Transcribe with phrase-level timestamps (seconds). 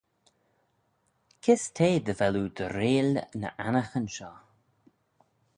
[1.43, 4.39] Kys t'eh dy vel oo dy 'reayll ny annaghyn shoh?